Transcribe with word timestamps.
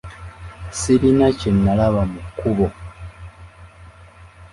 Sirina 0.79 1.27
kye 1.39 1.51
nalaba 1.63 2.01
mu 2.11 2.19
kkubo. 2.27 2.67